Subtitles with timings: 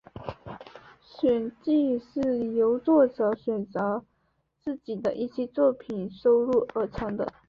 [1.03, 4.03] 选集是由作者选择
[4.59, 7.31] 自己的一些作品收录而成的。